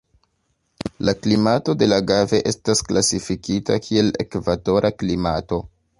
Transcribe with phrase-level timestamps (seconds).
[1.09, 5.63] La klimato de Lagave estas klasifikita kiel ekvatora klimato.